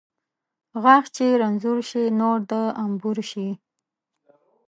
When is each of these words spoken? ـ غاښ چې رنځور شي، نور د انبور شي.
ـ 0.41 0.81
غاښ 0.83 1.05
چې 1.15 1.25
رنځور 1.41 1.79
شي، 1.89 2.03
نور 2.19 2.37
د 2.51 2.51
انبور 2.83 3.17
شي. 3.31 3.47